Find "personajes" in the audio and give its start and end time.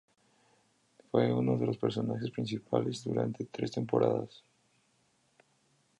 1.77-2.31